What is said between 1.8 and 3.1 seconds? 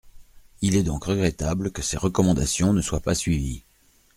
ses recommandations ne soient